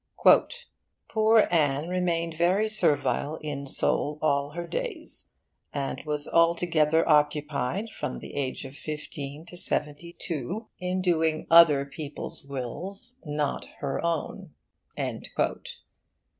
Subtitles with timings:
[1.07, 5.29] 'Poor Anne remained very servile in soul all her days;
[5.73, 11.85] and was altogether occupied, from the age of fifteen to seventy two, in doing other
[11.85, 14.55] people's wills, not her own.